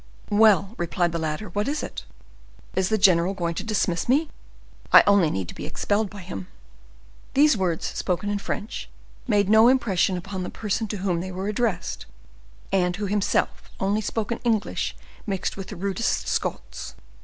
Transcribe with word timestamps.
"Well," 0.31 0.73
replied 0.79 1.11
the 1.11 1.19
latter: 1.19 1.49
"what 1.49 1.67
is 1.67 1.83
it? 1.83 2.05
Is 2.75 2.89
the 2.89 2.97
general 2.97 3.35
going 3.35 3.53
to 3.53 3.63
dismiss 3.63 4.09
me? 4.09 4.29
I 4.91 5.03
only 5.05 5.29
needed 5.29 5.49
to 5.49 5.53
be 5.53 5.67
expelled 5.67 6.09
by 6.09 6.21
him." 6.21 6.47
These 7.35 7.55
words, 7.55 7.85
spoken 7.85 8.27
in 8.27 8.39
French, 8.39 8.89
made 9.27 9.47
no 9.47 9.67
impression 9.67 10.17
upon 10.17 10.41
the 10.41 10.49
person 10.49 10.87
to 10.87 10.97
whom 11.05 11.21
they 11.21 11.31
were 11.31 11.49
addressed, 11.49 12.07
and 12.71 12.95
who 12.95 13.05
himself 13.05 13.69
only 13.79 14.01
spoke 14.01 14.31
an 14.31 14.39
English 14.43 14.95
mixed 15.27 15.55
with 15.55 15.67
the 15.67 15.75
rudest 15.75 16.27
Scots. 16.27 16.95